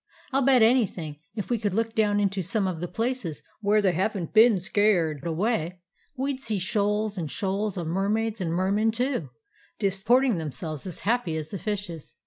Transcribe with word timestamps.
I 0.31 0.39
'll 0.39 0.41
bet 0.41 0.63
anything, 0.63 1.19
if 1.35 1.51
we 1.51 1.59
could 1.59 1.75
look 1.75 1.93
down 1.93 2.19
into 2.19 2.41
some 2.41 2.65
of 2.65 2.79
the 2.79 2.87
places 2.87 3.43
where 3.59 3.83
they 3.83 3.91
haven't 3.91 4.33
been 4.33 4.59
scared 4.59 5.23
away, 5.27 5.77
we 6.17 6.33
'd 6.33 6.39
see 6.39 6.57
shoals 6.57 7.19
and 7.19 7.29
shoals 7.29 7.77
of 7.77 7.85
mermaids 7.85 8.41
and 8.41 8.51
mermen, 8.51 8.89
too, 8.89 9.29
disporting 9.77 10.39
them 10.39 10.51
selves, 10.51 10.87
as 10.87 11.01
happy 11.01 11.37
as 11.37 11.49
the 11.51 11.59
fishes. 11.59 12.15